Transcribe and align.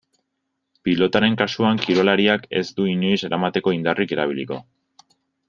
Pilotaren 0.87 1.37
kasuan 1.41 1.81
kirolariak 1.83 2.47
ez 2.61 2.65
du 2.79 2.87
inoiz 2.95 3.21
eramateko 3.29 3.75
indarrik 3.77 4.17
erabiliko. 4.19 4.61